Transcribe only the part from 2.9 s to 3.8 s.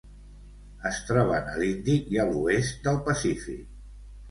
del Pacífic.